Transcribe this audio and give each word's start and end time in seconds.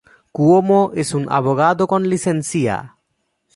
Cuomo 0.31 0.93
es 0.95 1.13
un 1.13 1.31
abogado 1.31 1.85
con 1.85 2.09
licencia. 2.09 2.97